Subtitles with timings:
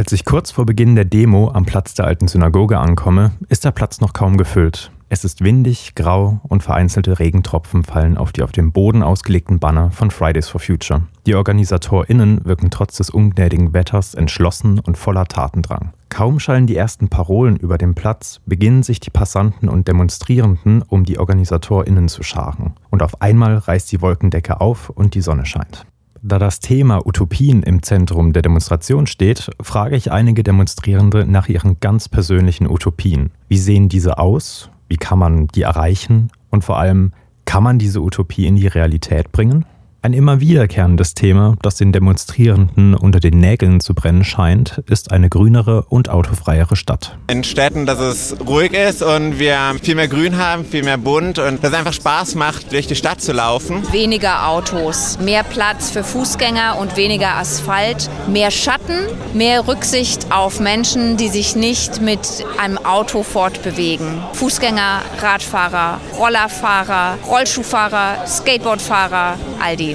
[0.00, 3.70] Als ich kurz vor Beginn der Demo am Platz der alten Synagoge ankomme, ist der
[3.70, 4.90] Platz noch kaum gefüllt.
[5.10, 9.90] Es ist windig, grau und vereinzelte Regentropfen fallen auf die auf dem Boden ausgelegten Banner
[9.90, 11.02] von Fridays for Future.
[11.26, 15.92] Die OrganisatorInnen wirken trotz des ungnädigen Wetters entschlossen und voller Tatendrang.
[16.08, 21.04] Kaum schallen die ersten Parolen über den Platz, beginnen sich die Passanten und Demonstrierenden um
[21.04, 22.72] die OrganisatorInnen zu scharen.
[22.88, 25.84] Und auf einmal reißt die Wolkendecke auf und die Sonne scheint.
[26.22, 31.80] Da das Thema Utopien im Zentrum der Demonstration steht, frage ich einige Demonstrierende nach ihren
[31.80, 33.30] ganz persönlichen Utopien.
[33.48, 34.70] Wie sehen diese aus?
[34.88, 36.30] Wie kann man die erreichen?
[36.50, 37.12] Und vor allem,
[37.46, 39.64] kann man diese Utopie in die Realität bringen?
[40.02, 45.28] Ein immer wiederkehrendes Thema, das den Demonstrierenden unter den Nägeln zu brennen scheint, ist eine
[45.28, 47.18] grünere und autofreiere Stadt.
[47.28, 51.38] In Städten, dass es ruhig ist und wir viel mehr Grün haben, viel mehr bunt
[51.38, 53.82] und dass es einfach Spaß macht, durch die Stadt zu laufen.
[53.92, 59.00] Weniger Autos, mehr Platz für Fußgänger und weniger Asphalt, mehr Schatten,
[59.34, 64.22] mehr Rücksicht auf Menschen, die sich nicht mit einem Auto fortbewegen.
[64.32, 69.89] Fußgänger, Radfahrer, Rollerfahrer, Rollschuhfahrer, Skateboardfahrer, all die.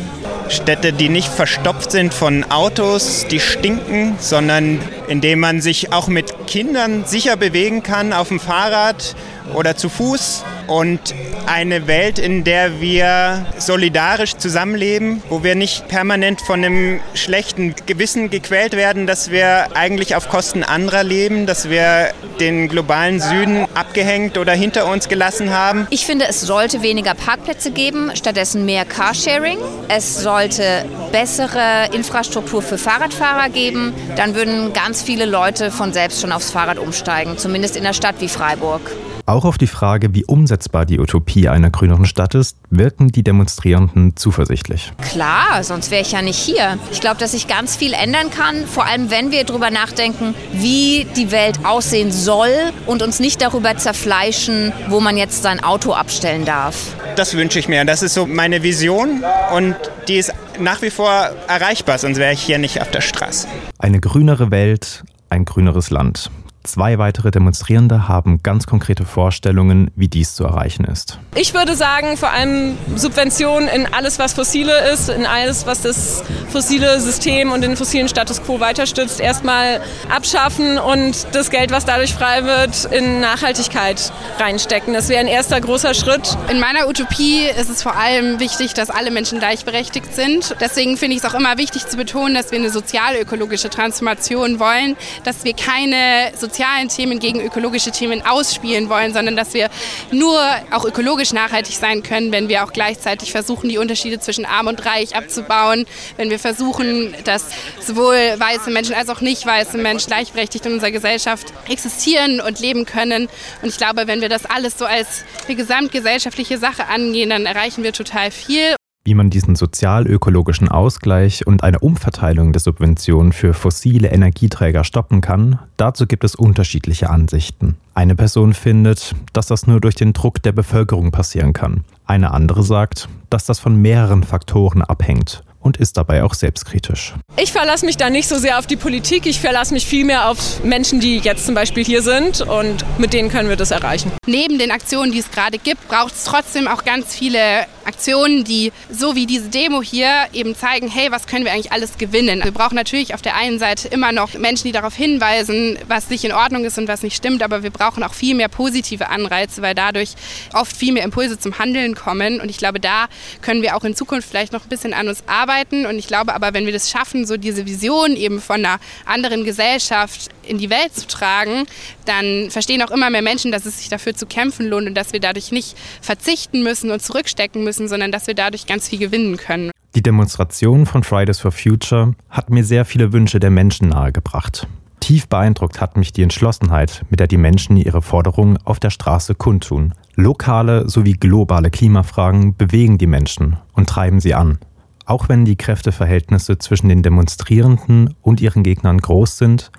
[0.49, 6.07] Städte, die nicht verstopft sind von Autos, die stinken, sondern in denen man sich auch
[6.07, 9.15] mit Kindern sicher bewegen kann auf dem Fahrrad
[9.53, 11.13] oder zu Fuß und
[11.45, 18.29] eine Welt, in der wir solidarisch zusammenleben, wo wir nicht permanent von einem schlechten Gewissen
[18.29, 24.37] gequält werden, dass wir eigentlich auf Kosten anderer leben, dass wir den globalen Süden abgehängt
[24.37, 25.87] oder hinter uns gelassen haben.
[25.89, 29.59] Ich finde, es sollte weniger Parkplätze geben, stattdessen mehr Carsharing.
[29.87, 33.93] Es sollte bessere Infrastruktur für Fahrradfahrer geben.
[34.15, 38.15] Dann würden ganz viele Leute von selbst schon aufs Fahrrad umsteigen, zumindest in einer Stadt
[38.19, 38.81] wie Freiburg.
[39.27, 44.15] Auch auf die Frage, wie umsetzbar die Utopie einer grüneren Stadt ist, wirken die Demonstrierenden
[44.15, 44.93] zuversichtlich.
[45.01, 46.77] Klar, sonst wäre ich ja nicht hier.
[46.91, 51.07] Ich glaube, dass sich ganz viel ändern kann, vor allem wenn wir darüber nachdenken, wie
[51.15, 52.51] die Welt aussehen soll
[52.85, 56.75] und uns nicht darüber zerfleischen, wo man jetzt sein Auto abstellen darf.
[57.15, 57.83] Das wünsche ich mir.
[57.83, 59.23] Das ist so meine Vision
[59.55, 59.75] und
[60.07, 63.47] die ist nach wie vor erreichbar, sonst wäre ich hier nicht auf der Straße.
[63.77, 66.29] Eine grünere Welt, ein grüneres Land.
[66.65, 71.19] Zwei weitere Demonstrierende haben ganz konkrete Vorstellungen, wie dies zu erreichen ist.
[71.35, 76.23] Ich würde sagen, vor allem Subventionen in alles, was fossile ist, in alles, was das
[76.49, 82.13] fossile System und den fossilen Status quo weiterstützt, erstmal abschaffen und das Geld, was dadurch
[82.13, 84.93] frei wird, in Nachhaltigkeit reinstecken.
[84.93, 86.35] Das wäre ein erster großer Schritt.
[86.49, 90.55] In meiner Utopie ist es vor allem wichtig, dass alle Menschen gleichberechtigt sind.
[90.59, 94.95] Deswegen finde ich es auch immer wichtig zu betonen, dass wir eine sozial-ökologische Transformation wollen,
[95.23, 99.69] dass wir keine sozialen sozialen Themen gegen ökologische Themen ausspielen wollen, sondern dass wir
[100.11, 100.39] nur
[100.71, 104.85] auch ökologisch nachhaltig sein können, wenn wir auch gleichzeitig versuchen, die Unterschiede zwischen arm und
[104.85, 105.85] reich abzubauen,
[106.15, 107.47] wenn wir versuchen, dass
[107.81, 112.85] sowohl weiße Menschen als auch nicht weiße Menschen gleichberechtigt in unserer Gesellschaft existieren und leben
[112.85, 113.27] können.
[113.61, 117.83] Und ich glaube, wenn wir das alles so als eine gesamtgesellschaftliche Sache angehen, dann erreichen
[117.83, 124.09] wir total viel wie man diesen sozial-ökologischen Ausgleich und eine Umverteilung der Subventionen für fossile
[124.09, 127.77] Energieträger stoppen kann, dazu gibt es unterschiedliche Ansichten.
[127.93, 131.85] Eine Person findet, dass das nur durch den Druck der Bevölkerung passieren kann.
[132.07, 137.13] Eine andere sagt, dass das von mehreren Faktoren abhängt und ist dabei auch selbstkritisch.
[137.37, 140.63] Ich verlasse mich da nicht so sehr auf die Politik, ich verlasse mich vielmehr auf
[140.63, 144.11] Menschen, die jetzt zum Beispiel hier sind und mit denen können wir das erreichen.
[144.27, 148.71] Neben den Aktionen, die es gerade gibt, braucht es trotzdem auch ganz viele Aktionen, die
[148.89, 152.43] so wie diese Demo hier eben zeigen, hey, was können wir eigentlich alles gewinnen.
[152.43, 156.23] Wir brauchen natürlich auf der einen Seite immer noch Menschen, die darauf hinweisen, was nicht
[156.23, 159.61] in Ordnung ist und was nicht stimmt, aber wir brauchen auch viel mehr positive Anreize,
[159.61, 160.13] weil dadurch
[160.53, 163.07] oft viel mehr Impulse zum Handeln kommen und ich glaube, da
[163.41, 165.85] können wir auch in Zukunft vielleicht noch ein bisschen an uns arbeiten.
[165.85, 169.43] Und ich glaube aber, wenn wir das schaffen, so diese Vision eben von einer anderen
[169.43, 171.65] Gesellschaft in die Welt zu tragen,
[172.05, 175.13] dann verstehen auch immer mehr Menschen, dass es sich dafür zu kämpfen lohnt und dass
[175.13, 179.37] wir dadurch nicht verzichten müssen und zurückstecken müssen, sondern dass wir dadurch ganz viel gewinnen
[179.37, 179.71] können.
[179.95, 184.67] Die Demonstration von Fridays for Future hat mir sehr viele Wünsche der Menschen nahegebracht.
[184.99, 189.35] Tief beeindruckt hat mich die Entschlossenheit, mit der die Menschen ihre Forderungen auf der Straße
[189.35, 189.93] kundtun.
[190.15, 194.57] Lokale sowie globale Klimafragen bewegen die Menschen und treiben sie an.
[195.05, 199.71] Auch wenn die Kräfteverhältnisse zwischen den Demonstrierenden und ihren Gegnern groß sind,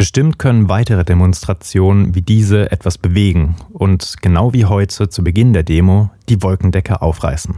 [0.00, 5.62] bestimmt können weitere Demonstrationen wie diese etwas bewegen und genau wie heute zu Beginn der
[5.62, 7.54] Demo die Wolkendecke aufreißen.